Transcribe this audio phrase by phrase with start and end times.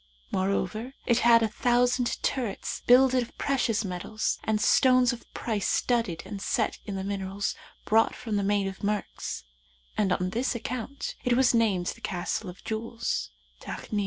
[0.31, 6.23] Moreover, it had a thousand turrets builded of precious metals, and stones of price studded
[6.25, 7.53] and set in the minerals
[7.85, 9.43] brought from the Main of Murks,
[9.95, 13.29] and on this account it was named the Castle of Jewels,
[13.59, 13.99] Takni.